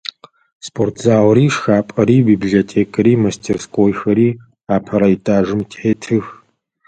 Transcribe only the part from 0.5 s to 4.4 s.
Спортзалри, шхапӏэри, библиотекэри, мастерскойхэри